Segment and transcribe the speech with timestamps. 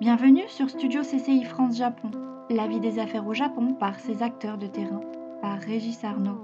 [0.00, 2.10] Bienvenue sur Studio CCI France Japon,
[2.48, 5.02] la vie des affaires au Japon par ses acteurs de terrain,
[5.42, 6.40] par Régis Arnaud.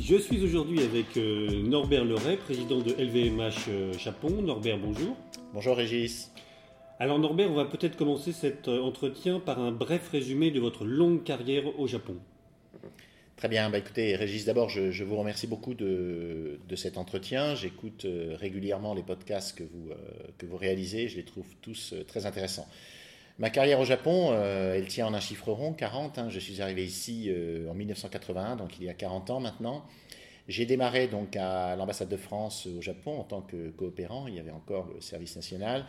[0.00, 4.30] Je suis aujourd'hui avec euh, Norbert Leray, président de LVMH euh, Japon.
[4.40, 5.14] Norbert, bonjour.
[5.52, 6.32] Bonjour Régis.
[6.98, 10.86] Alors Norbert, on va peut-être commencer cet euh, entretien par un bref résumé de votre
[10.86, 12.16] longue carrière au Japon.
[13.40, 17.54] Très bien, bah écoutez Régis, d'abord je, vous remercie beaucoup de, cet entretien.
[17.54, 19.88] J'écoute régulièrement les podcasts que vous,
[20.36, 22.68] que vous réalisez, je les trouve tous très intéressants.
[23.38, 26.18] Ma carrière au Japon, euh, elle tient en un chiffre rond, 40.
[26.18, 26.28] Hein.
[26.28, 29.86] Je suis arrivé ici euh, en 1981, donc il y a 40 ans maintenant.
[30.46, 34.26] J'ai démarré donc à l'ambassade de France au Japon en tant que coopérant.
[34.28, 35.86] Il y avait encore le service national.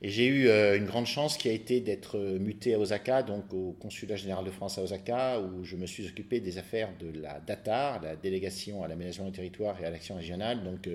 [0.00, 3.52] Et j'ai eu euh, une grande chance qui a été d'être muté à Osaka, donc
[3.52, 7.20] au consulat général de France à Osaka, où je me suis occupé des affaires de
[7.20, 10.62] la DATAR, la délégation à l'aménagement du territoire et à l'action régionale.
[10.62, 10.88] Donc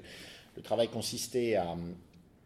[0.56, 1.76] le travail consistait à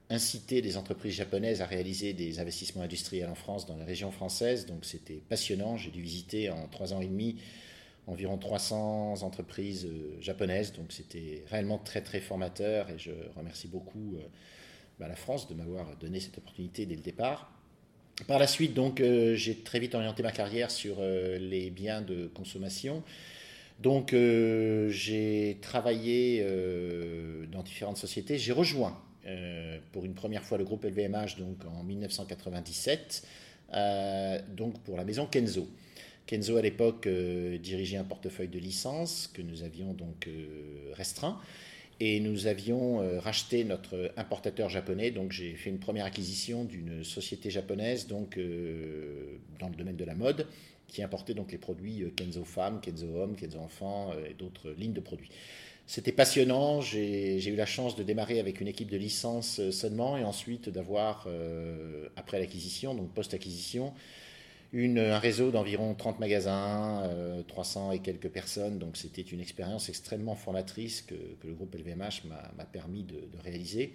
[0.09, 4.65] inciter les entreprises japonaises à réaliser des investissements industriels en France, dans la région française.
[4.65, 5.77] Donc c'était passionnant.
[5.77, 7.37] J'ai dû visiter en trois ans et demi
[8.07, 10.73] environ 300 entreprises euh, japonaises.
[10.73, 14.17] Donc c'était réellement très très formateur et je remercie beaucoup
[14.97, 17.51] euh, bah, la France de m'avoir donné cette opportunité dès le départ.
[18.27, 22.27] Par la suite, donc, euh, j'ai très vite orienté ma carrière sur les biens de
[22.27, 23.03] consommation.
[23.79, 26.43] Donc, j'ai travaillé
[27.51, 28.39] dans différentes sociétés.
[28.39, 33.27] J'ai rejoint euh, pour une première fois le groupe LVMH donc en 1997,
[33.73, 35.67] euh, donc pour la maison Kenzo.
[36.25, 40.29] Kenzo à l'époque euh, dirigeait un portefeuille de licences que nous avions donc
[40.93, 41.41] restreint
[41.99, 45.11] et nous avions racheté notre importateur japonais.
[45.11, 48.37] Donc j'ai fait une première acquisition d'une société japonaise donc
[49.59, 50.47] dans le domaine de la mode
[50.87, 55.01] qui importait donc les produits Kenzo Femmes, Kenzo Hommes, Kenzo Enfants et d'autres lignes de
[55.01, 55.31] produits.
[55.89, 56.81] C'était passionnant.
[56.81, 60.67] J'ai eu la chance de démarrer avec une équipe de licence euh, seulement et ensuite
[60.67, 63.93] d'avoir, euh, après l'acquisition, donc post-acquisition,
[64.73, 67.09] un réseau d'environ 30 magasins,
[67.47, 68.79] 300 euh, et quelques personnes.
[68.79, 73.93] Donc c'était une expérience extrêmement formatrice que, le groupe LVMH m'a permis de, réaliser.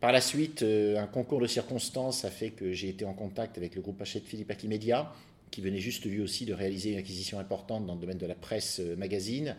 [0.00, 3.74] Par la suite, un concours de circonstances a fait que j'ai été en contact avec
[3.74, 5.12] le groupe Hachette Philippe Akimedia,
[5.50, 8.34] qui venait juste lui aussi de réaliser une acquisition importante dans le domaine de la
[8.34, 9.56] presse magazine.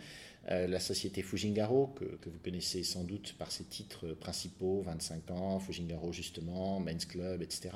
[0.50, 5.60] Euh, la société Fujingaro, que, vous connaissez sans doute par ses titres principaux, 25 ans,
[5.60, 7.70] Fujingaro justement, Men's Club, etc.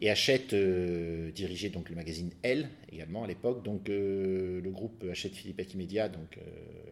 [0.00, 3.64] Et achète, euh, dirigeait donc le magazine Elle également à l'époque.
[3.64, 6.38] Donc euh, le groupe achète Philippe Akimedia, donc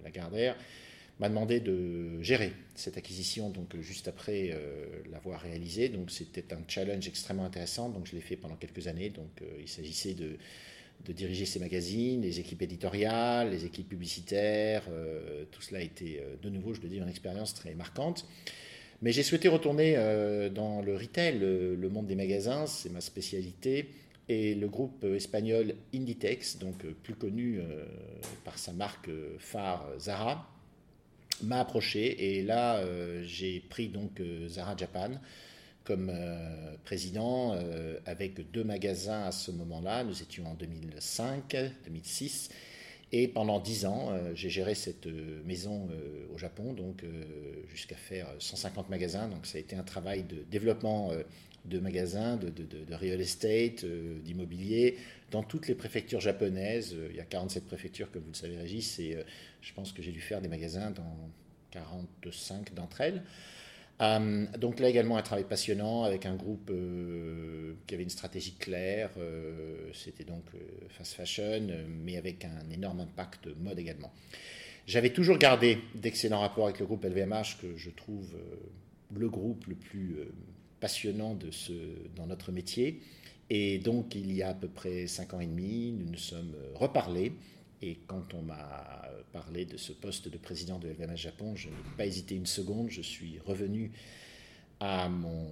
[0.05, 0.57] la Gardère,
[1.19, 4.55] m'a demandé de gérer cette acquisition donc juste après
[5.11, 5.89] l'avoir réalisée.
[5.89, 7.89] Donc c'était un challenge extrêmement intéressant.
[7.89, 9.11] Donc je l'ai fait pendant quelques années.
[9.11, 9.31] Donc
[9.61, 10.37] il s'agissait de
[11.05, 14.83] de diriger ces magazines, les équipes éditoriales, les équipes publicitaires.
[14.89, 18.27] Euh, tout cela a été, euh, de nouveau, je le dis, une expérience très marquante.
[19.03, 23.91] Mais j'ai souhaité retourner euh, dans le retail, le, monde des magasins, c'est ma spécialité.
[24.29, 27.61] Et le groupe espagnol Inditex, donc plus connu
[28.45, 29.09] par sa marque
[29.39, 30.51] phare Zara,
[31.45, 32.37] m'a approché.
[32.39, 32.83] Et là,
[33.23, 35.13] j'ai pris donc Zara Japan
[35.87, 40.05] comme euh, président euh, avec deux magasins à ce moment-là.
[40.05, 42.51] Nous étions en 2005, 2006.
[43.13, 45.07] Et pendant dix ans, euh, j'ai géré cette
[45.45, 45.89] maison
[46.35, 47.05] au Japon, donc
[47.69, 49.29] jusqu'à faire 150 magasins.
[49.29, 51.13] Donc ça a été un travail de développement
[51.65, 53.85] de magasins, de, de real estate,
[54.25, 54.99] d'immobilier,
[55.31, 56.95] dans toutes les préfectures japonaises.
[57.11, 59.19] Il y a 47 préfectures, comme vous le savez, Régis, et
[59.61, 61.31] je pense que j'ai dû faire des magasins dans
[61.71, 63.23] 45 d'entre elles.
[64.03, 68.55] Euh, donc là également un travail passionnant avec un groupe euh, qui avait une stratégie
[68.55, 69.11] claire.
[69.19, 70.45] Euh, c'était donc
[70.91, 71.67] fast fashion,
[72.05, 74.13] mais avec un énorme impact mode également.
[74.87, 78.37] J'avais toujours gardé d'excellents rapports avec le groupe LVMH, que je trouve
[79.15, 80.17] le groupe le plus
[80.79, 81.37] passionnant
[82.15, 83.01] dans notre métier.
[83.51, 86.55] Et donc il y a à peu près cinq ans et demi, nous nous sommes
[86.75, 87.33] reparlés.
[87.83, 91.75] Et quand on m'a parlé de ce poste de président de LVMH Japon, je n'ai
[91.97, 92.91] pas hésité une seconde.
[92.91, 93.93] Je suis revenu
[94.81, 95.49] à mon,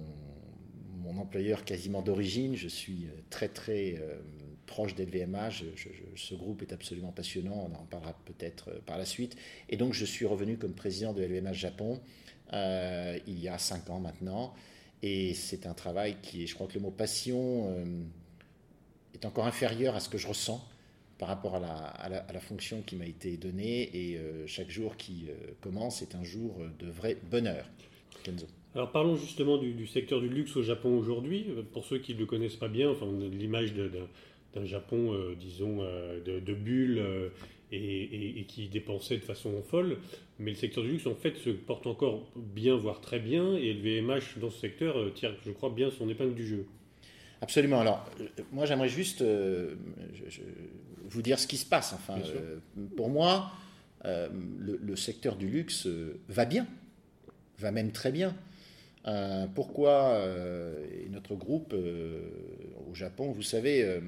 [1.19, 2.55] employeur quasiment d'origine.
[2.55, 4.19] Je suis très très euh,
[4.65, 5.63] proche d'LVMH.
[6.15, 7.69] ce groupe est absolument passionnant.
[7.71, 9.37] On en parlera peut-être euh, par la suite.
[9.69, 12.01] Et donc je suis revenu comme président de LVMH Japon
[12.53, 14.53] euh, il y a cinq ans maintenant.
[15.03, 17.71] Et c'est un travail qui je crois que le mot passion
[19.13, 20.67] est encore inférieur à ce que je ressens
[21.17, 23.89] par rapport à la, fonction qui m'a été donnée.
[23.93, 27.65] Et euh, chaque jour qui euh, commence est un jour de vrai bonheur.
[28.23, 28.47] Kenzo.
[28.73, 31.47] Alors parlons justement du, secteur du luxe au Japon aujourd'hui.
[31.71, 35.83] Pour ceux qui ne le connaissent pas bien, enfin, l'image d'un Japon, euh, disons,
[36.25, 37.01] de, de bulles
[37.71, 39.97] et, et, qui dépensait de façon folle.
[40.37, 43.55] Mais le secteur du luxe, en fait, se porte encore bien, voire très bien.
[43.55, 46.65] Et le VMH, dans ce secteur, tire, je crois, bien son épingle du jeu.
[47.41, 47.81] Absolument.
[47.81, 48.09] Alors,
[48.51, 49.23] moi, j'aimerais juste
[51.03, 51.93] vous dire ce qui se passe.
[51.93, 52.17] Enfin,
[52.95, 53.51] pour moi,
[54.03, 55.87] le, secteur du luxe
[56.29, 56.67] va bien,
[57.59, 58.35] va même très bien.
[59.53, 60.25] pourquoi
[61.11, 63.99] notre groupe au Japon, vous savez,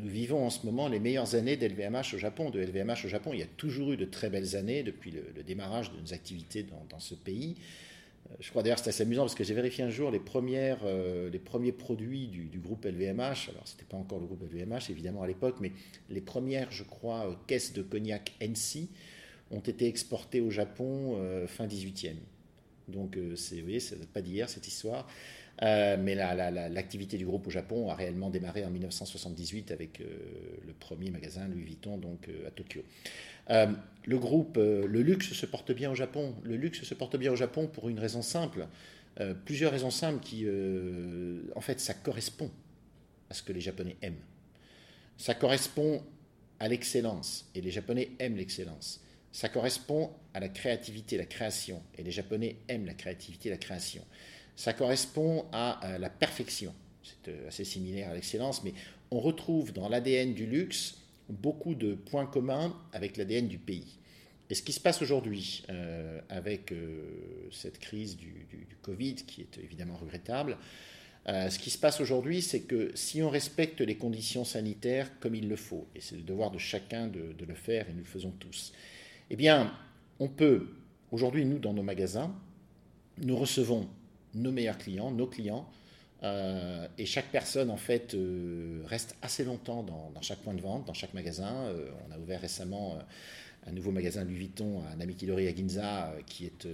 [0.00, 3.30] nous vivons en ce moment les meilleures années d'LVMH au Japon, de LVMH au Japon.
[3.32, 6.64] Il y a toujours eu de très belles années depuis le, démarrage de nos activités
[6.88, 7.56] dans, ce pays.
[8.28, 10.20] Euh, je crois d'ailleurs que c'est assez amusant parce que j'ai vérifié un jour les,
[10.20, 13.50] premières, euh, les premiers produits du, groupe LVMH.
[13.50, 15.72] Alors, ce n'était pas encore le groupe LVMH, évidemment, à l'époque, mais
[16.08, 18.88] les premières, je crois, euh, caisses de cognac NC
[19.50, 21.18] ont été exportées au Japon
[21.48, 22.14] fin 18e.
[22.86, 25.08] Donc, vous voyez, ça date pas d'hier, cette histoire.
[25.62, 30.04] Euh, mais l'activité du groupe au Japon a réellement démarré en 1978 avec euh,
[30.66, 32.82] le premier magasin Louis Vuitton donc, euh, à Tokyo.
[33.48, 36.34] le groupe, le luxe se porte bien au Japon.
[36.42, 38.66] Le luxe se porte bien au Japon pour une raison simple.
[39.44, 40.46] plusieurs raisons simples qui,
[41.54, 42.50] en fait, ça correspond
[43.28, 44.22] à ce que les Japonais aiment.
[45.18, 46.02] Ça correspond
[46.60, 49.00] à l'excellence, et les Japonais aiment l'excellence.
[49.32, 54.04] Ça correspond à la créativité, la création, et les Japonais aiment la créativité, la création
[54.60, 56.74] ça correspond à euh, la perfection.
[57.02, 58.74] C'est euh, assez similaire à l'excellence, mais
[59.10, 60.98] on retrouve dans l'ADN du luxe
[61.30, 63.96] beaucoup de points communs avec l'ADN du pays.
[64.50, 66.74] Et ce qui se passe aujourd'hui euh, avec
[67.50, 68.46] cette crise du,
[68.82, 70.58] Covid, qui est évidemment regrettable,
[71.26, 75.48] ce qui se passe aujourd'hui, c'est que si on respecte les conditions sanitaires comme il
[75.48, 78.04] le faut, et c'est le devoir de chacun de, de, le faire, et nous le
[78.04, 78.72] faisons tous,
[79.28, 79.72] eh bien,
[80.18, 80.66] on peut,
[81.12, 82.34] aujourd'hui, nous, dans nos magasins,
[83.18, 83.88] nous recevons
[84.34, 85.68] nos meilleurs clients, nos clients.
[86.22, 90.86] Euh, et chaque personne, en fait, euh, reste assez longtemps dans, chaque point de vente,
[90.86, 91.54] dans chaque magasin.
[91.66, 92.98] Euh, on a ouvert récemment
[93.66, 96.66] un nouveau magasin Louis Vuitton à Namikidori à Ginza, qui est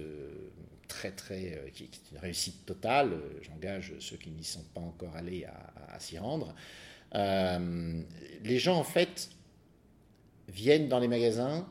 [0.87, 3.11] très, très, qui, est une réussite totale.
[3.41, 6.53] J'engage ceux qui n'y sont pas encore allés à, s'y rendre.
[7.13, 9.29] les gens, en fait,
[10.49, 11.67] viennent dans les magasins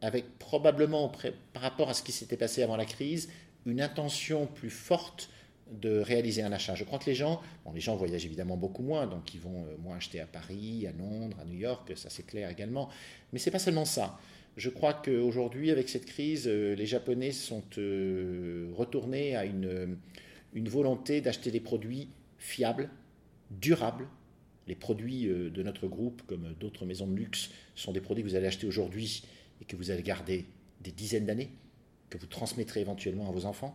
[0.00, 1.10] avec probablement,
[1.52, 3.30] par rapport à ce qui s'était passé avant la crise,
[3.66, 5.30] une intention plus forte
[5.70, 6.74] de réaliser un achat.
[6.74, 9.64] Je crois que les gens, bon, les gens voyagent évidemment beaucoup moins, donc ils vont
[9.64, 12.90] euh, moins acheter à Paris, à Londres, à New York, ça c'est clair également.
[13.32, 14.18] Mais c'est pas seulement ça.
[14.56, 19.96] Je crois qu'aujourd'hui, avec cette crise, euh, les Japonais sont euh, retournés à une,
[20.52, 22.08] une volonté d'acheter des produits
[22.38, 22.90] fiables,
[23.50, 24.06] durables.
[24.66, 28.34] Les produits de notre groupe, comme d'autres maisons de luxe, sont des produits que vous
[28.34, 29.22] allez acheter aujourd'hui
[29.60, 30.46] et que vous allez garder
[30.80, 31.50] des dizaines d'années
[32.14, 33.74] que vous transmettrez éventuellement à vos enfants.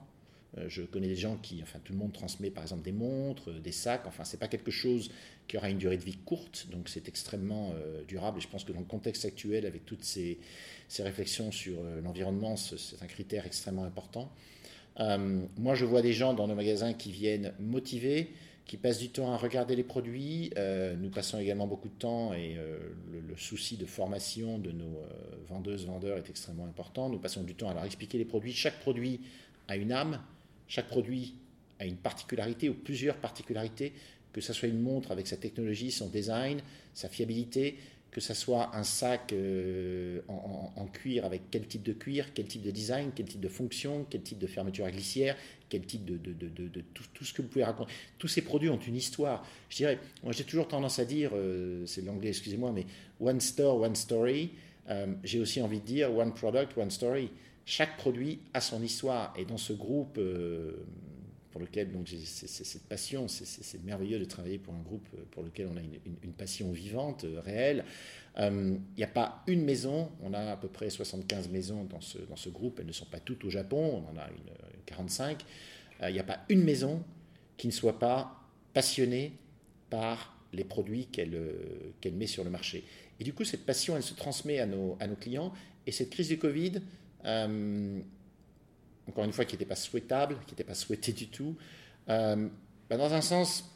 [0.57, 3.51] Euh, je connais des gens qui, enfin tout le monde transmet par exemple des montres,
[3.61, 5.11] des sacs, enfin c'est pas quelque chose
[5.47, 8.63] qui aura une durée de vie courte, donc c'est extrêmement euh, durable et je pense
[8.63, 10.39] que dans le contexte actuel avec toutes ces,
[10.99, 14.31] réflexions sur euh, l'environnement, c'est un critère extrêmement important.
[14.97, 18.31] moi je vois des gens dans nos magasins qui viennent motivés,
[18.69, 20.51] qui passent du temps à regarder les produits.
[20.55, 22.77] Euh, nous passons également beaucoup de temps et euh,
[23.11, 25.07] le, souci de formation de nos euh,
[25.47, 27.09] vendeuses, vendeurs est extrêmement important.
[27.09, 28.53] Nous passons du temps à leur expliquer les produits.
[28.53, 29.21] Chaque produit
[29.67, 30.21] a une âme,
[30.67, 31.33] chaque produit
[31.79, 33.91] a une particularité ou plusieurs particularités,
[34.33, 36.61] que ce soit une montre avec sa technologie, son design,
[36.93, 37.75] sa fiabilité,
[38.11, 39.33] que ce soit un sac
[40.27, 44.05] en, cuir avec quel type de cuir, quel type de design, quel type de fonction,
[44.09, 45.35] quel type de fermeture à glissière,
[45.69, 46.81] quel type de,
[47.13, 47.91] tout, ce que vous pouvez raconter.
[48.17, 49.45] Tous ces produits ont une histoire.
[49.69, 52.85] Je dirais, moi j'ai toujours tendance à dire, euh, c'est l'anglais, excusez-moi, mais
[53.19, 54.51] one store, one story.
[54.89, 57.29] Euh, j'ai aussi envie de dire one product, one story.
[57.65, 59.33] Chaque produit a son histoire.
[59.37, 60.83] Et dans ce groupe euh,
[61.59, 65.67] pour lequel donc j'ai cette passion, c'est merveilleux de travailler pour un groupe pour lequel
[65.67, 67.83] on a une, passion vivante, réelle.
[68.37, 72.17] Il n'y a pas une maison, on a à peu près 75 maisons dans ce,
[72.17, 75.43] dans ce groupe, elles ne sont pas toutes au Japon, on en a une 45,
[76.07, 77.03] il n'y a pas une maison
[77.57, 78.41] qui ne soit pas
[78.73, 79.33] passionnée
[79.89, 82.85] par les produits qu'elle euh, met sur le marché.
[83.19, 85.51] Et du coup, cette passion, elle se transmet à nos, à nos clients.
[85.85, 86.81] Et cette crise du Covid,
[87.25, 87.99] euh,
[89.09, 91.55] encore une fois, qui n'était pas souhaitable, qui n'était pas souhaitée du tout,
[92.09, 92.47] euh,
[92.89, 93.75] bah, dans un sens,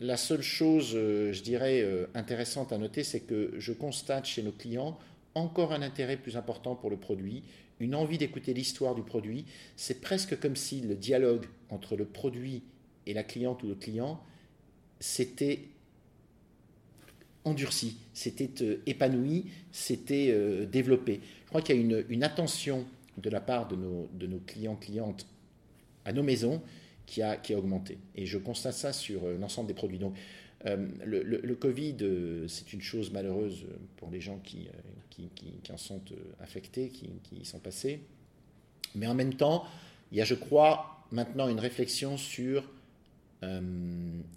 [0.00, 4.98] la seule chose, je dirais, intéressante à noter, c'est que je constate chez nos clients
[5.34, 7.42] encore un intérêt plus important pour le produit,
[7.80, 9.44] une envie d'écouter l'histoire du produit.
[9.76, 12.62] C'est presque comme si le dialogue entre le produit
[13.06, 14.20] et la cliente ou le client
[15.00, 15.60] s'était
[17.44, 21.20] endurci, s'était euh, épanoui, s'était euh, développé.
[21.44, 22.86] Je crois qu'il y a une, attention
[23.18, 25.26] de la part de nos, clients, clientes
[26.04, 26.62] à nos maisons
[27.06, 27.98] qui a, qui a augmenté.
[28.14, 29.98] Et je constate ça sur euh, l'ensemble des produits.
[29.98, 30.16] Donc,
[30.64, 31.96] le, le, Covid,
[32.46, 33.66] c'est une chose malheureuse
[33.96, 34.68] pour les gens qui,
[35.10, 38.02] qui, en sont euh, affectés, qui, y sont passés.
[38.94, 39.64] Mais en même temps,
[40.12, 42.64] il y a, je crois, maintenant une réflexion sur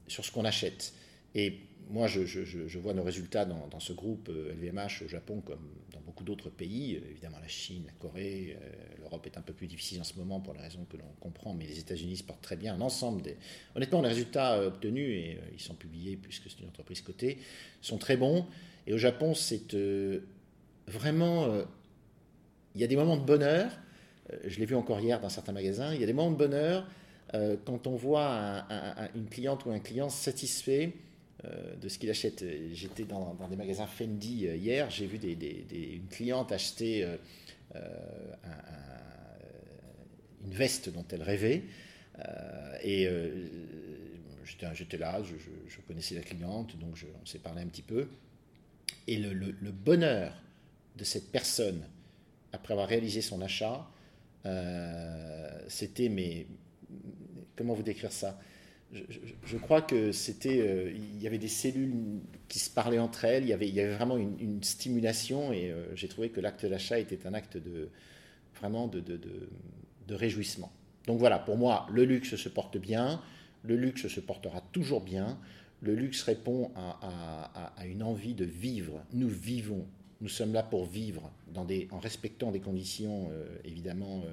[0.07, 0.95] sur ce qu'on achète.
[1.35, 5.99] Et moi, je, vois nos résultats dans, ce groupe LVMH euh, au Japon comme dans
[6.01, 6.95] beaucoup d'autres pays.
[6.95, 10.17] Euh, évidemment, la Chine, la Corée, euh, l'Europe est un peu plus difficile en ce
[10.17, 12.77] moment pour les raisons que l'on comprend, mais les États-Unis se portent très bien.
[12.77, 13.37] L'ensemble des.
[13.75, 17.37] Honnêtement, les résultats obtenus, et ils sont publiés puisque c'est une entreprise cotée,
[17.81, 18.47] sont très bons.
[18.87, 19.75] Et au Japon, c'est
[20.87, 21.47] vraiment.
[22.73, 23.71] il y a des moments de bonheur.
[24.45, 25.93] je l'ai vu encore hier dans certains magasins.
[25.93, 26.87] Il y a des moments de bonheur
[27.65, 28.65] quand on voit
[29.15, 30.93] une cliente ou un client satisfait
[31.81, 32.43] de ce qu'il achète.
[32.73, 37.17] J'étais dans, des magasins Fendi euh, hier, j'ai vu une cliente acheter euh,
[40.45, 41.63] une veste dont elle rêvait.
[42.83, 43.07] et
[44.73, 48.07] j'étais là, je, connaissais la cliente, donc on s'est parlé un petit peu.
[49.07, 50.33] Et le, bonheur
[50.95, 51.83] de cette personne,
[52.53, 53.87] après avoir réalisé son achat,
[55.67, 56.47] c'était, mais
[57.55, 58.39] comment vous décrire ça?
[59.45, 61.93] Je, crois que c'était, euh, il y avait des cellules
[62.47, 66.07] qui se parlaient entre elles, il y avait, y vraiment une, stimulation et euh, j'ai
[66.07, 67.89] trouvé que l'acte d'achat était un acte de
[68.59, 69.03] vraiment de,
[70.09, 70.71] réjouissement.
[71.07, 73.21] Donc voilà, pour moi, le luxe se porte bien,
[73.63, 75.37] le luxe se portera toujours bien,
[75.81, 79.03] le luxe répond à, une envie de vivre.
[79.13, 79.85] Nous vivons,
[80.21, 84.23] nous sommes là pour vivre en respectant des conditions euh, évidemment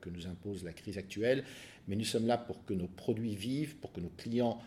[0.00, 1.44] que nous impose la crise actuelle,
[1.88, 4.60] mais nous sommes là pour que nos produits vivent, pour que nos clients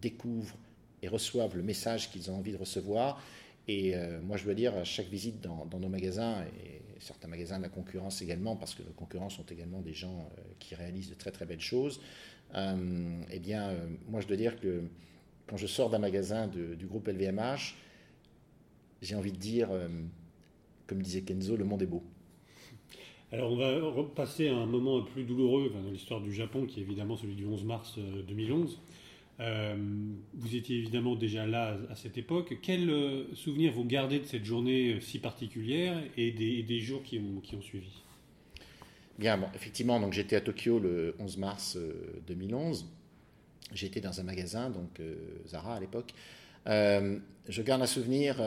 [0.00, 0.56] découvrent
[1.02, 3.22] et reçoivent le message qu'ils ont envie de recevoir.
[3.68, 7.58] Et euh, moi, je dois dire, à chaque visite dans, nos magasins, et certains magasins
[7.58, 11.10] de la concurrence également, parce que nos concurrents sont également des gens euh, qui réalisent
[11.10, 12.00] de très très belles choses,
[12.54, 13.74] euh, eh bien,
[14.08, 14.84] moi, je dois dire que
[15.46, 17.74] quand je sors d'un magasin du groupe LVMH,
[19.02, 19.68] j'ai envie de dire,
[20.86, 22.02] comme disait Kenzo, le monde est beau.
[23.30, 26.82] Alors on va repasser à un moment plus douloureux dans l'histoire du Japon, qui est
[26.82, 28.72] évidemment celui du 11 mars 2011.
[28.72, 28.84] Euh,
[29.40, 29.76] euh,
[30.34, 32.56] vous étiez évidemment déjà là à cette époque.
[32.62, 37.40] Quel euh, souvenir vous gardez de cette journée si particulière et des, jours qui ont,
[37.40, 38.02] qui ont, suivi?
[39.18, 41.78] Bien, bon, effectivement, donc j'étais à Tokyo le 11 mars
[42.26, 42.88] 2011.
[43.74, 45.00] J'étais dans un magasin, donc
[45.46, 46.14] Zara à l'époque.
[46.68, 48.40] Je garde un souvenir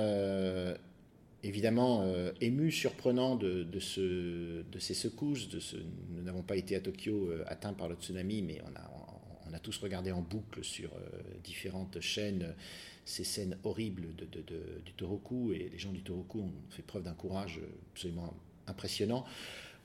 [1.44, 5.50] évidemment euh, ému, surprenant de, ce, de ces secousses.
[6.10, 9.78] Nous n'avons pas été à Tokyo euh, atteints par le tsunami, mais on a, tous
[9.78, 12.56] regardé en boucle sur euh, différentes chaînes
[13.06, 14.08] ces scènes horribles
[14.86, 17.60] du Toroku, et les gens du Toroku ont fait preuve d'un courage
[17.92, 18.34] absolument
[18.66, 19.26] impressionnant.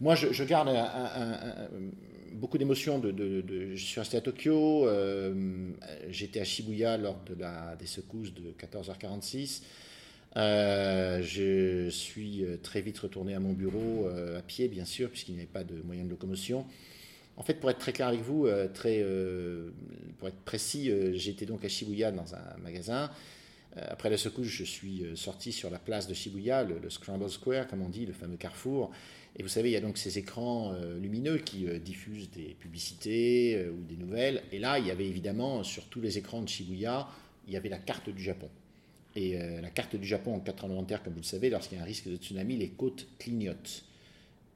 [0.00, 0.68] Moi, je, garde
[2.36, 3.02] beaucoup d'émotions.
[3.02, 4.88] Je suis resté à Tokyo,
[6.08, 9.62] j'étais à Shibuya lors de la, des secousses de 14h46.
[10.36, 15.08] Euh, je suis euh, très vite retourné à mon bureau, euh, à pied bien sûr,
[15.08, 16.66] puisqu'il n'y avait pas de moyen de locomotion.
[17.38, 19.04] En fait, pour être très clair avec vous, très,
[20.18, 23.10] pour être précis, j'étais donc à Shibuya dans un magasin.
[23.76, 27.82] Après la secousse, je suis sorti sur la place de Shibuya, le, Scramble Square, comme
[27.82, 28.90] on dit, le fameux carrefour.
[29.38, 33.82] Et vous savez, il y a donc ces écrans lumineux qui diffusent des publicités ou
[33.82, 34.42] des nouvelles.
[34.50, 37.06] Et là, il y avait évidemment, sur tous les écrans de Shibuya,
[37.46, 38.48] il y avait la carte du Japon.
[39.16, 41.84] Et euh, la carte du Japon en 90 comme vous le savez, lorsqu'il y a
[41.84, 43.84] un risque de tsunami, les côtes clignotent.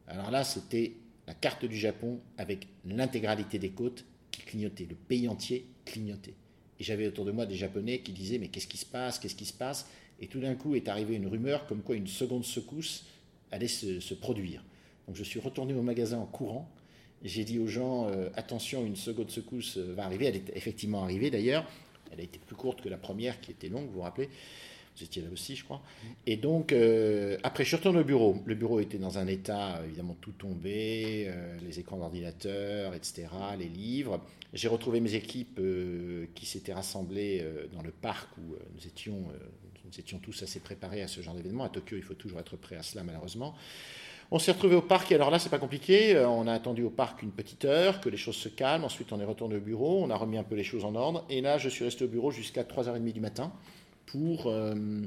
[0.07, 0.93] Alors là, c'était
[1.27, 6.35] la carte du Japon avec l'intégralité des côtes qui clignotaient, le pays entier clignotait.
[6.79, 9.35] Et j'avais autour de moi des Japonais qui disaient mais qu'est-ce qui se passe, qu'est-ce
[9.35, 9.89] qui se passe?
[10.21, 13.07] Et tout d'un coup est arrivée une rumeur comme quoi une seconde secousse
[13.51, 14.63] allait se, produire.
[15.11, 16.71] Donc je suis retourné au magasin en courant.
[17.25, 20.27] J'ai dit aux gens euh, attention, une seconde secousse va arriver.
[20.27, 21.67] Elle est effectivement arrivée d'ailleurs.
[22.13, 24.29] Elle a été plus courte que la première qui était longue, vous vous rappelez
[24.97, 25.83] Vous étiez là aussi, je crois.
[26.27, 28.41] Et donc, euh, après, je suis retourné au bureau.
[28.47, 33.27] Le bureau était dans un état, évidemment, tout tombé, euh, les écrans d'ordinateur, etc.,
[33.59, 34.21] les livres.
[34.53, 39.25] J'ai retrouvé mes équipes euh, qui s'étaient rassemblées dans le parc où nous étions,
[39.85, 41.65] nous étions tous assez préparés à ce genre d'événement.
[41.65, 43.57] À Tokyo, il faut toujours être prêt à cela, malheureusement.
[44.33, 46.15] On s'est retrouvé au parc et alors là, c'est pas compliqué.
[46.15, 48.85] Euh, on a attendu au parc une petite heure, que les choses se calment.
[48.85, 51.25] Ensuite, on est retourné au bureau, on a remis un peu les choses en ordre.
[51.29, 53.53] Et là, je suis resté au bureau jusqu'à 3h30 du matin
[54.07, 55.03] pour euh,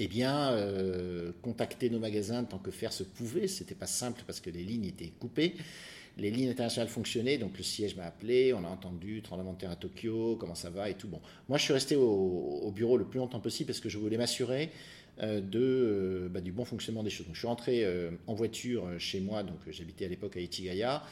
[0.00, 3.46] eh bien, euh, contacter nos magasins tant que faire se pouvait.
[3.46, 5.54] C'était pas simple parce que les lignes étaient coupées.
[6.18, 9.70] Les lignes internationales fonctionnaient, donc le siège m'a appelé, on a entendu tremblement de terre
[9.70, 11.08] à Tokyo, comment ça va et tout.
[11.08, 14.18] Bon, moi je suis resté au bureau le plus longtemps possible parce que je voulais
[14.18, 14.70] m'assurer
[15.20, 17.26] de, euh, bah, du bon fonctionnement des choses.
[17.32, 21.02] je suis rentré euh, en voiture chez moi, donc j'habitais à l'époque à Ichigaya.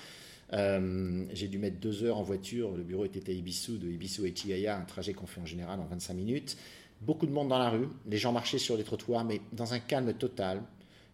[0.52, 2.76] j'ai dû mettre deux heures en voiture.
[2.76, 5.80] Le bureau était à Ibisu, de Ibisu à Ichigaya, un trajet qu'on fait en général
[5.80, 6.56] en 25 minutes.
[7.02, 9.78] Beaucoup de monde dans la rue, les gens marchaient sur les trottoirs, mais dans un
[9.78, 10.62] calme total,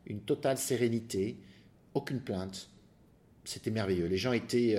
[0.07, 1.37] une totale sérénité,
[1.95, 2.71] aucune plainte,
[3.45, 4.07] c'était merveilleux.
[4.07, 4.77] Les gens étaient,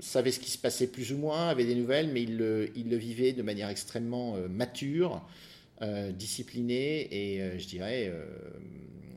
[0.00, 3.32] savaient ce qui se passait plus ou moins, avaient des nouvelles, mais ils le vivaient
[3.32, 5.22] de manière extrêmement mature,
[6.12, 8.12] disciplinée et, je dirais,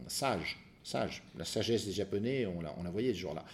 [0.07, 0.57] sage.
[0.83, 1.23] Sage.
[1.37, 3.45] La sagesse des Japonais, on la, on la voyait ce jour-là.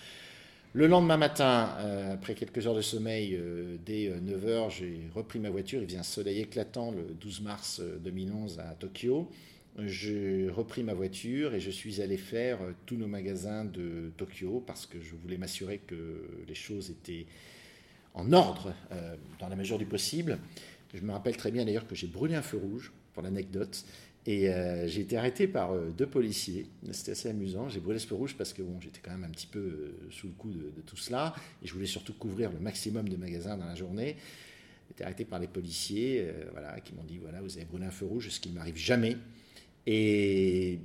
[0.74, 5.40] Le lendemain matin, euh, après quelques heures de sommeil, euh, dès 9h, euh, j'ai repris
[5.40, 5.82] ma voiture.
[5.82, 9.32] Il faisait un soleil éclatant le 12 mars 2011 à Tokyo.
[9.80, 14.86] J'ai repris ma voiture et je suis allé faire tous nos magasins de Tokyo parce
[14.86, 17.26] que je voulais m'assurer que les choses étaient
[18.14, 18.74] en ordre
[19.40, 20.38] dans la mesure du possible.
[20.94, 23.86] Je me rappelle très bien d'ailleurs que j'ai brûlé un feu rouge, l'anecdote,
[24.26, 26.68] et euh, j'ai été arrêté par euh, deux policiers.
[26.92, 27.70] C'était assez amusant.
[27.70, 30.08] J'ai brûlé ce feu rouge parce que bon, j'étais quand même un petit peu euh,
[30.12, 31.34] sous le coup de, tout cela.
[31.64, 34.18] Et je voulais surtout couvrir le maximum de magasins dans la journée.
[34.88, 37.92] J'ai été arrêté par les policiers voilà, qui m'ont dit voilà, vous avez brûlé un
[37.92, 39.18] feu rouge, ce qui ne m'arrive jamais.
[39.86, 40.80] Et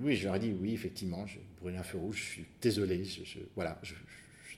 [0.00, 3.02] oui, je leur ai dit oui, effectivement, j'ai brûlé un feu rouge, je suis désolé.
[3.04, 3.94] Je, voilà, je,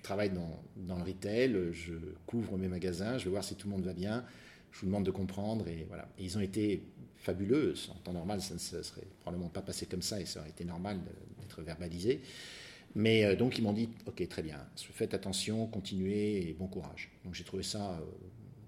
[0.02, 1.94] travaille dans, dans, le retail, je
[2.26, 4.24] couvre mes magasins, je vais voir si tout le monde va bien.
[4.76, 5.66] Je vous demande de comprendre.
[5.68, 6.06] Et voilà.
[6.18, 6.82] Ils ont été
[7.16, 7.90] fabuleuse.
[7.90, 10.64] En temps normal, ça ne serait probablement pas passé comme ça et ça aurait été
[10.64, 11.00] normal
[11.40, 12.20] d'être verbalisé.
[12.94, 17.10] Mais euh, donc ils m'ont dit, ok, très bien, faites attention, continuez et bon courage.
[17.24, 18.00] Donc j'ai trouvé ça euh,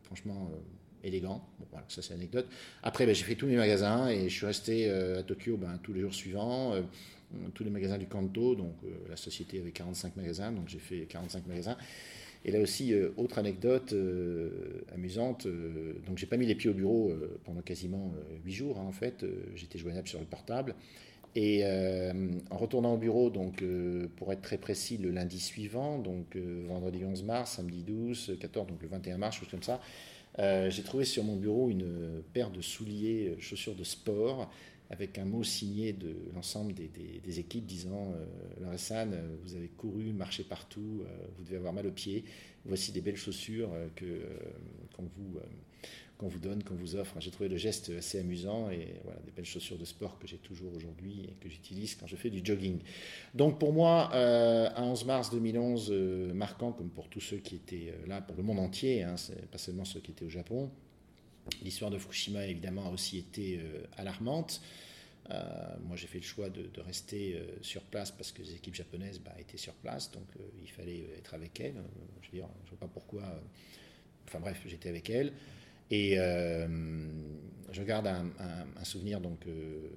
[0.02, 1.46] franchement euh, élégant.
[1.58, 2.46] Bon, voilà, ça c'est l'anecdote.
[2.82, 5.92] Après, ben, j'ai fait tous mes magasins et je suis resté à Tokyo ben, tous
[5.92, 6.74] les jours suivants.
[7.54, 8.74] tous les magasins du Kanto, donc
[9.08, 11.76] la société avait 45 magasins, donc j'ai fait 45 magasins.
[12.44, 16.70] Et là aussi, euh, autre anecdote euh, amusante, euh, donc j'ai pas mis les pieds
[16.70, 17.12] au bureau
[17.44, 18.12] pendant quasiment
[18.44, 20.74] huit jours hein, en fait, j'étais joignable sur le portable.
[21.34, 21.62] Et
[22.50, 23.62] en retournant au bureau, donc
[24.16, 28.82] pour être très précis, le lundi suivant, donc vendredi 11 mars, samedi 12, 14, donc
[28.82, 29.80] le 21 mars, chose comme ça,
[30.38, 34.50] j'ai trouvé sur mon bureau une paire de souliers, chaussures de sport,
[34.90, 41.02] avec un mot signé de l'ensemble des, équipes disant euh, vous avez couru, marché partout,
[41.02, 42.24] euh, vous devez avoir mal aux pieds.
[42.64, 44.22] Voici des belles chaussures euh, que
[44.96, 45.38] qu'on vous
[46.16, 47.14] qu'on vous donne, qu'on vous offre.
[47.20, 50.38] J'ai trouvé le geste assez amusant et voilà des belles chaussures de sport que j'ai
[50.38, 52.80] toujours aujourd'hui et que j'utilise quand je fais du jogging.
[53.36, 55.92] Donc pour moi, un 11 mars 2011
[56.34, 59.14] marquant comme pour tous ceux qui étaient là, pour le monde entier, hein,
[59.52, 60.72] pas seulement ceux qui étaient au Japon.
[61.62, 64.60] L'histoire de Fukushima, évidemment, a aussi été euh, alarmante.
[65.30, 65.42] Euh,
[65.84, 69.20] moi, j'ai fait le choix de, rester euh, sur place parce que les équipes japonaises
[69.20, 70.26] bah, étaient sur place, donc
[70.62, 71.74] il fallait être avec elles.
[72.22, 73.22] je ne vois pas pourquoi.
[74.26, 75.32] enfin bref, j'étais avec elles.
[75.90, 79.46] Et je garde un, souvenir donc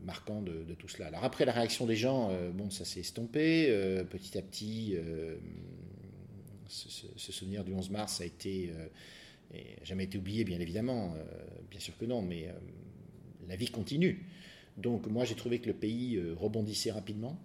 [0.04, 1.08] marquant de, tout cela.
[1.08, 3.68] Alors après la réaction des gens, bon, ça s'est estompé.
[4.10, 4.98] petit à petit,
[6.68, 8.72] ce, souvenir du 11 mars a été
[9.84, 11.24] jamais été oublié, bien évidemment, euh,
[11.70, 12.54] bien sûr que non, mais euh,
[13.48, 14.26] la vie continue.
[14.78, 17.38] Donc moi, j'ai trouvé que le pays euh, rebondissait rapidement.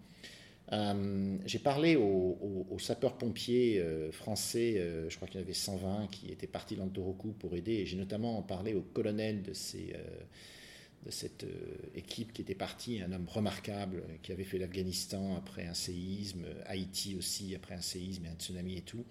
[0.71, 6.75] j'ai parlé aux, sapeurs-pompiers français, je crois qu'il y en avait 120 qui étaient partis
[6.75, 11.47] dans le Toroku pour aider, j'ai notamment parlé au colonel de cette
[11.95, 17.14] équipe qui était partie, un homme remarquable qui avait fait l'Afghanistan après un séisme, Haïti
[17.14, 19.05] aussi après un séisme et un tsunami et tout.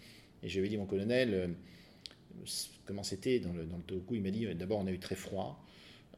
[0.43, 1.55] Et je lui ai dit, mon colonel,
[2.86, 3.82] comment c'était dans le, dans.
[4.12, 5.63] Il m'a dit euh, d'abord, on a eu très froid.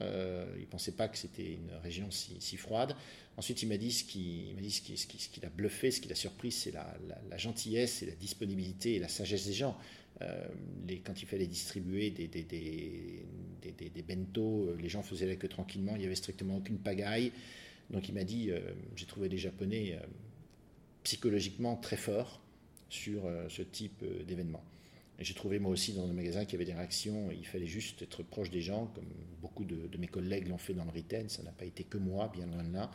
[0.02, 2.96] Euh, il ne pensait pas que c'était une région si, froide.
[3.36, 4.54] Ensuite, il m'a dit ce qui,
[5.42, 9.48] l'a bluffé, ce qui l'a surpris, c'est la, gentillesse et la disponibilité et la sagesse
[9.48, 9.78] des gens.
[10.22, 10.48] Euh,
[11.04, 12.28] quand il fallait distribuer des,
[14.08, 17.32] bento, les gens faisaient la queue tranquillement, il n'y avait strictement aucune pagaille.
[17.90, 18.52] Donc il m'a dit,
[18.96, 20.00] j'ai trouvé les Japonais
[21.04, 22.42] psychologiquement très forts
[22.90, 24.64] sur ce type d'événement.
[25.20, 28.04] J'ai trouvé moi aussi dans le magasin qu'il y avait des réactions, il fallait juste
[28.04, 29.08] être proche des gens, comme
[29.42, 32.32] beaucoup de, mes collègues l'ont fait dans le retail, ça n'a pas été que moi,
[32.34, 32.92] bien loin de là.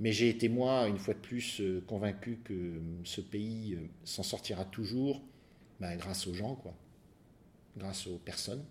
[0.00, 3.86] Mais j'ai été moi, une fois de plus, euh, convaincu que euh, ce pays euh,
[4.04, 5.22] s'en sortira toujours
[5.80, 6.74] ben, grâce aux gens, quoi.
[7.76, 8.64] grâce aux personnes.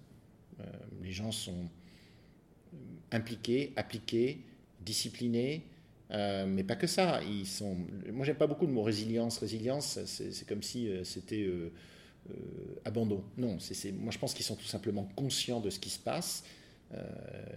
[1.02, 1.70] les gens sont
[3.12, 4.42] impliqués, appliqués,
[4.82, 5.64] disciplinés,
[6.10, 7.22] mais pas que ça.
[7.24, 7.76] Ils sont...
[8.12, 9.40] Moi, j'aime pas beaucoup le mot résilience.
[9.40, 11.50] Résilience, c'est comme si c'était
[12.86, 13.24] abandon.
[13.38, 13.58] Non,
[14.00, 16.44] moi je pense qu'ils sont tout simplement conscients de ce qui se passe.
[16.94, 17.02] Euh,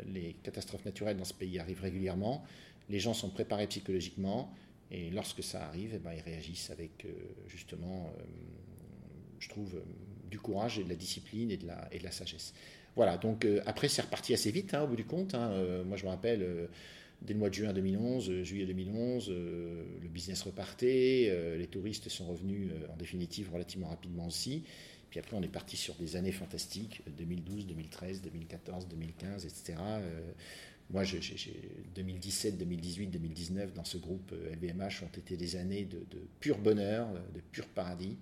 [0.07, 2.45] les catastrophes naturelles dans ce pays arrivent régulièrement.
[2.89, 4.53] Les gens sont préparés psychologiquement.
[4.91, 7.13] Et lorsque ça arrive, eh ben, ils réagissent avec euh,
[7.49, 8.13] justement,
[9.41, 9.83] je trouve,
[10.31, 12.55] du courage et de la discipline et de la, et de la sagesse.
[12.95, 15.35] Voilà, donc après c'est reparti assez vite hein, au bout du compte.
[15.35, 15.83] Hein.
[15.85, 16.69] moi je me rappelle
[17.23, 21.67] dès le mois de juin 2011, euh, juillet 2011, euh, le business repartait, euh, les
[21.67, 24.65] touristes sont revenus en définitive relativement rapidement aussi.
[25.11, 29.79] Puis après, on est parti sur des années fantastiques, 2012, 2013, 2014, 2015, etc.
[30.91, 31.05] moi,
[31.95, 36.05] 2017, 2018, 2019, dans ce groupe LVMH ont été des années de,
[36.41, 38.17] pur bonheur, de pur paradis.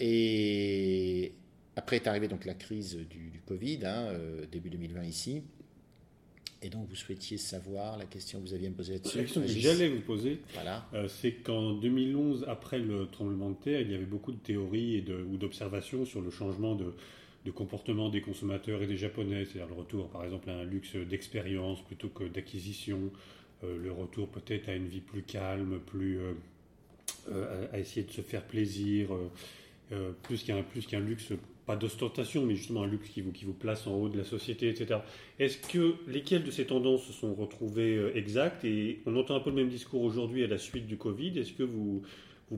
[0.00, 1.32] et
[1.74, 4.12] après est arrivée donc la crise du, Covid, hein,
[4.52, 5.42] début 2020 ici.
[6.62, 9.16] Et donc, vous souhaitiez savoir la question que vous aviez me poser là-dessus.
[9.16, 10.86] La question que j'allais vous poser, voilà.
[10.92, 14.96] Euh, c'est qu'en 2011, après le tremblement de terre, il y avait beaucoup de théories
[14.96, 16.92] et de, ou d'observations sur le changement de,
[17.46, 20.96] de, comportement des consommateurs et des Japonais, c'est-à-dire le retour, par exemple, à un luxe
[20.96, 23.10] d'expérience plutôt que d'acquisition,
[23.64, 26.18] euh, le retour peut-être à une vie plus calme, plus
[27.30, 29.08] euh, à, essayer de se faire plaisir,
[30.22, 31.32] plus qu'un plus qu'un luxe
[31.70, 35.00] pas d'ostentation, mais justement un luxe qui vous, place en haut de la société, etc.
[35.38, 38.64] Est-ce que lesquelles de ces tendances se sont retrouvées euh, exactes?
[38.64, 41.38] Et on entend un peu le même discours aujourd'hui à la suite du Covid.
[41.38, 42.02] Est-ce que vous,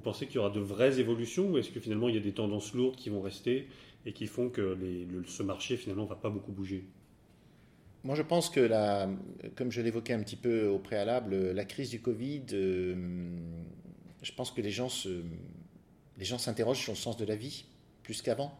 [0.03, 2.33] pensez qu'il y aura de vraies évolutions ou est-ce que finalement il y a des
[2.33, 3.69] tendances lourdes qui vont rester
[4.07, 4.79] et qui font que
[5.27, 6.87] ce marché finalement ne va pas beaucoup bouger?
[8.05, 9.11] Moi, je pense que, la,
[9.57, 12.95] comme je l'évoquais un petit peu au préalable, la crise du Covid, euh,
[14.23, 15.23] je pense que les gens, se,
[16.17, 17.67] les gens s'interrogent sur le sens de la vie
[18.03, 18.59] plus qu'avant.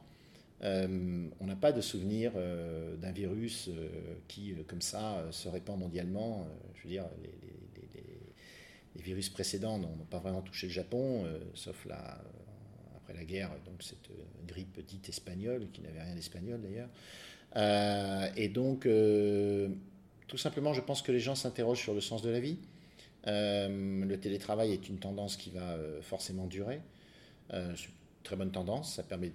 [0.65, 3.89] Euh, on n'a pas de souvenir euh, d'un virus euh,
[4.29, 6.47] qui, comme ça, se répand mondialement.
[6.77, 7.31] je veux dire, les,
[9.03, 12.23] virus précédents n'ont pas vraiment touché le Japon, sauf là,
[12.95, 14.11] après la guerre, donc cette
[14.47, 18.33] grippe dite espagnole, qui n'avait rien d'espagnol d'ailleurs.
[18.37, 18.87] et donc,
[20.29, 22.59] tout simplement, je pense que les gens s'interrogent sur le sens de la vie.
[23.25, 26.81] le télétravail est une tendance qui va forcément durer
[28.23, 28.95] très bonne tendance.
[28.95, 29.31] Ça permet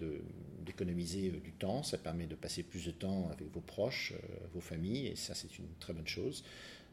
[0.65, 4.47] d'économiser euh, du temps, ça permet de passer plus de temps avec vos proches, euh,
[4.53, 6.43] vos familles, et ça, c'est une très bonne chose.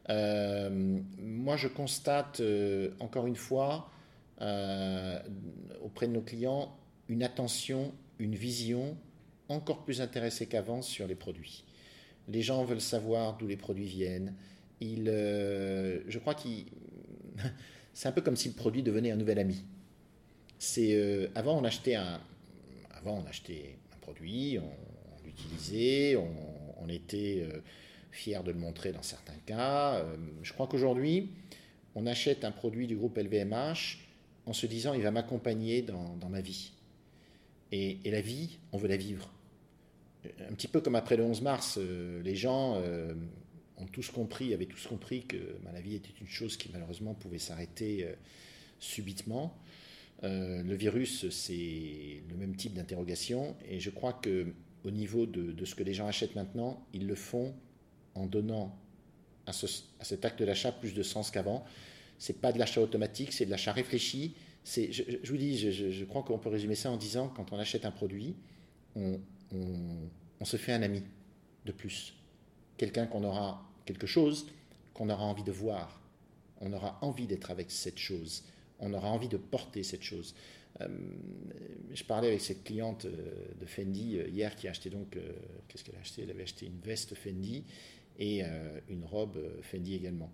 [0.09, 2.41] Euh, moi, je constate
[2.99, 3.89] encore une fois
[5.81, 6.75] auprès de nos clients
[7.07, 8.97] une attention, une vision
[9.47, 11.63] encore plus intéressée qu'avant sur les produits.
[12.27, 14.35] Les gens veulent savoir d'où les produits viennent.
[14.81, 16.49] Je crois que
[17.93, 19.63] c'est un peu comme si le produit devenait un nouvel ami.
[20.77, 22.19] Euh, avant on achetait un
[24.01, 27.61] produit, on, l'utilisait, on, était euh,
[28.11, 29.95] fier de le montrer dans certains cas.
[29.95, 31.31] Euh, je crois qu'aujourd'hui
[31.95, 33.97] on achète un produit du groupe LVMH
[34.45, 36.71] en se disant il va m'accompagner dans, ma vie.
[37.71, 39.31] Et, la vie, on veut la vivre.
[40.47, 45.71] Un petit peu comme après le 11 mars, les gens avaient tous compris que bah,
[45.73, 48.07] la vie était une chose qui malheureusement pouvait s'arrêter
[48.79, 49.57] subitement.
[50.23, 55.65] Euh, le virus, c'est le même type d'interrogation, et je crois que au niveau de,
[55.65, 57.53] ce que les gens achètent maintenant, ils le font
[58.13, 58.77] en donnant
[59.47, 61.65] à, cet acte d'achat plus de sens qu'avant.
[62.19, 64.35] C'est pas de l'achat automatique, c'est de l'achat réfléchi.
[64.63, 67.91] Je, vous dis, je, crois qu'on peut résumer ça en disant quand on achète un
[67.91, 68.35] produit,
[68.95, 69.19] on,
[69.51, 71.03] on se fait un ami
[71.65, 72.13] de plus,
[72.77, 74.47] quelqu'un qu'on aura quelque chose
[74.93, 75.99] qu'on aura envie de voir,
[76.61, 78.43] on aura envie d'être avec cette chose
[78.79, 80.35] on aura envie de porter cette chose.
[80.81, 80.87] Euh,
[81.93, 85.17] je parlais avec cette cliente euh, de Fendi euh, hier qui a acheté donc,
[85.67, 86.23] qu'est-ce qu'elle a acheté?
[86.23, 87.63] Elle avait acheté une veste Fendi
[88.17, 88.43] et
[88.87, 90.31] une robe Fendi également.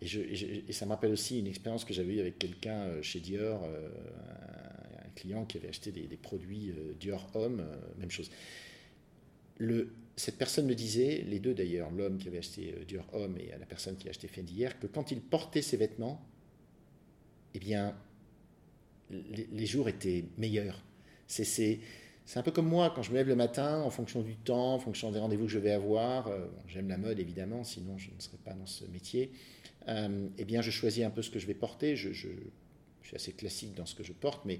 [0.00, 5.08] Et, ça me rappelle aussi une expérience que j'avais eue avec quelqu'un chez Dior, un,
[5.16, 7.66] client qui avait acheté des, produits Dior Homme,
[7.98, 8.30] même chose.
[10.14, 13.66] Cette personne me disait, les deux d'ailleurs, l'homme qui avait acheté Dior Homme et la
[13.66, 16.24] personne qui a acheté Fendi hier, que quand il portait ses vêtements,
[17.56, 17.94] eh bien,
[19.10, 20.84] les, jours étaient meilleurs.
[21.26, 21.80] C'est
[22.34, 24.78] un peu comme moi, quand je me lève le matin, en fonction du temps, en
[24.78, 28.20] fonction des rendez-vous que je vais avoir, euh, j'aime la mode évidemment, sinon je ne
[28.20, 29.30] serais pas dans ce métier,
[29.88, 31.96] euh, eh bien je choisis un peu ce que je vais porter.
[31.96, 34.58] Je, suis assez classique dans ce que je porte, mais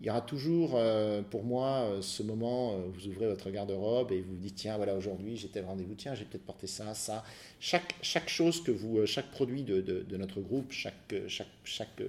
[0.00, 4.20] il y aura toujours euh, pour moi ce moment où vous ouvrez votre garde-robe et
[4.20, 7.24] vous vous dites tiens voilà aujourd'hui j'ai tel rendez-vous tiens j'ai peut-être porté ça ça
[7.58, 12.02] chaque chose que vous chaque produit de, notre groupe chaque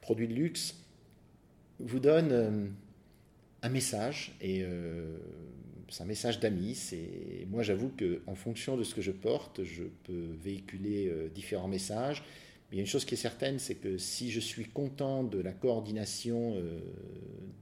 [0.00, 0.74] produit de luxe
[1.80, 2.66] vous donne euh,
[3.62, 5.16] un message et euh,
[5.88, 6.78] c'est un message d'amis.
[7.48, 11.68] Moi j'avoue que en fonction de ce que je porte, je peux véhiculer euh, différents
[11.68, 12.22] messages.
[12.70, 15.24] Mais il y a une chose qui est certaine, c'est que si je suis content
[15.24, 16.56] de la coordination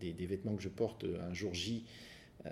[0.01, 1.85] des, vêtements que je porte un jour J,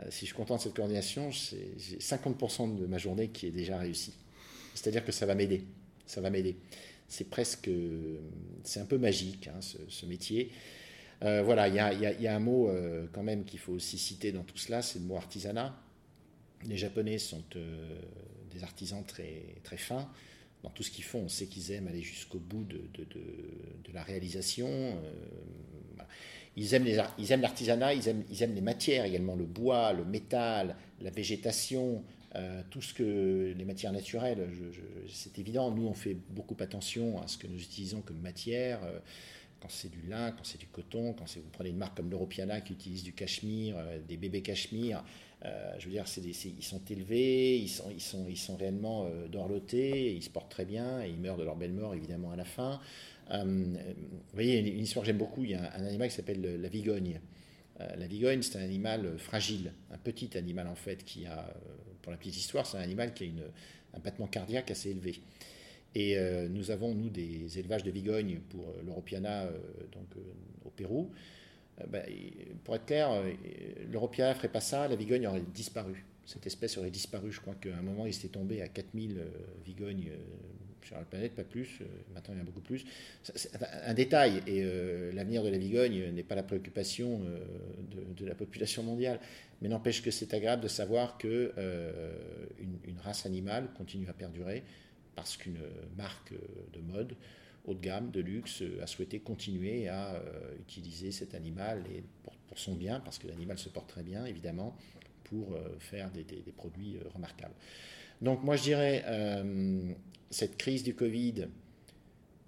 [0.08, 3.78] si je suis content de cette coordination, j'ai 50% de ma journée qui est déjà
[3.78, 4.14] réussie.
[4.74, 5.64] C'est-à-dire que ça va m'aider.
[6.06, 6.56] Ça va m'aider
[7.08, 7.70] c'est presque,
[8.64, 10.50] c'est un peu magique hein, ce, métier.
[11.22, 14.42] Euh, voilà, il y, a, un mot euh, quand même qu'il faut aussi citer dans
[14.42, 15.74] tout cela, c'est le mot artisanat.
[16.66, 18.00] Les Japonais sont euh,
[18.52, 20.10] des artisans très, très fins
[20.66, 21.20] dans tout ce qu'ils font.
[21.20, 22.80] On sait qu'ils aiment aller jusqu'au bout de,
[23.94, 24.98] la réalisation.
[26.56, 31.10] Ils aiment l'artisanat, ils, aiment, ils aiment les matières également, le bois, le métal, la
[31.10, 32.02] végétation,
[32.70, 34.48] tout ce que les matières naturelles,
[35.08, 38.80] c'est évident, nous on fait beaucoup attention à ce que nous utilisons comme matière
[39.60, 42.60] quand c'est du lin, quand c'est du coton, quand vous prenez une marque comme l'Europiana
[42.60, 43.76] qui utilise du cachemire,
[44.06, 45.02] des bébés cachemire,
[45.42, 51.02] je veux dire, ils sont élevés, ils sont, réellement dorlotés, ils se portent très bien,
[51.02, 52.80] et ils meurent de leur belle mort évidemment à la fin.
[53.30, 53.76] vous
[54.32, 57.20] voyez, une, histoire que j'aime beaucoup, il y a un animal qui s'appelle la vigogne.
[57.78, 61.54] la vigogne, c'est un animal fragile, un petit animal en fait, qui a,
[62.02, 63.44] pour la petite histoire, c'est un animal qui a une,
[63.96, 65.20] un battement cardiaque assez élevé.
[65.94, 66.18] Et
[66.50, 69.46] nous avons, nous, des élevages de vigogne pour l'Europiana
[69.92, 70.08] donc,
[70.64, 71.10] au Pérou.
[71.88, 72.04] Ben,
[72.64, 73.10] pour être clair,
[73.90, 76.04] l'Europiana ne ferait pas ça, la vigogne aurait disparu.
[76.24, 77.30] Cette espèce aurait disparu.
[77.30, 79.20] Je crois qu'à un moment, il s'était tombé à 4000
[79.64, 80.10] vigognes
[80.82, 81.80] sur la planète, pas plus.
[82.14, 82.84] Maintenant, il y en a beaucoup plus.
[83.84, 84.42] Un détail.
[84.46, 84.64] Et
[85.12, 87.20] l'avenir de la vigogne n'est pas la préoccupation
[88.16, 89.20] de, la population mondiale.
[89.60, 91.52] Mais n'empêche que c'est agréable de savoir qu'une
[92.84, 94.64] une race animale continue à perdurer
[95.14, 95.58] parce qu'une
[95.96, 96.32] marque
[96.72, 97.14] de mode
[97.66, 102.58] haut de gamme, de luxe, a souhaité continuer à euh, utiliser cet animal et pour,
[102.58, 104.74] son bien, parce que l'animal se porte très bien, évidemment,
[105.24, 106.24] pour euh, faire des,
[106.56, 107.54] produits euh, remarquables.
[108.22, 109.04] Donc moi, je dirais,
[110.30, 111.48] cette crise du Covid,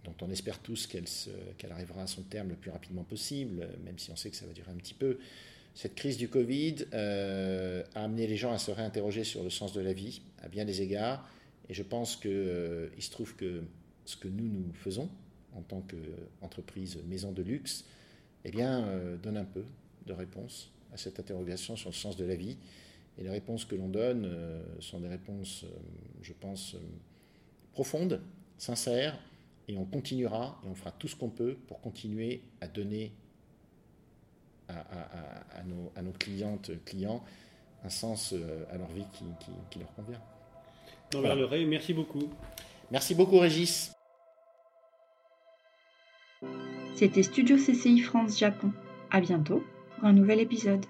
[0.04, 4.11] dont on espère tous qu'elle arrivera à son terme le plus rapidement possible, même si
[4.11, 5.18] on sait que ça va durer un petit peu,
[5.74, 9.83] cette crise du Covid a amené les gens à se réinterroger sur le sens de
[9.83, 11.28] la vie, à bien des égards,
[11.68, 13.62] et je pense qu'il euh, se trouve que
[14.08, 15.10] ce que nous, nous faisons
[15.54, 17.84] en tant qu'entreprise maison de luxe,
[18.44, 19.64] eh bien, euh, donne un peu
[20.06, 22.56] de réponse à cette interrogation sur le sens de la vie.
[23.18, 25.66] Et les réponses que l'on donne euh, sont des réponses,
[26.22, 26.74] je pense,
[27.72, 28.22] profondes,
[28.56, 29.18] sincères,
[29.68, 33.12] et on continuera et on fera tout ce qu'on peut pour continuer à donner
[34.68, 37.22] à, nos, à nos, clientes, clients,
[37.84, 38.34] un sens
[38.70, 39.04] à leur vie
[39.70, 40.20] qui leur convient.
[41.66, 42.30] Merci beaucoup.
[42.90, 43.97] Merci beaucoup, Régis.
[46.98, 48.72] C'était Studio CCI France Japon.
[49.12, 49.62] À bientôt
[49.94, 50.84] pour un nouvel épisode.